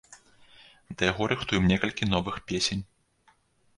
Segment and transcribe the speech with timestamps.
[0.95, 2.83] Да яго рыхтуем некалькі новых песень.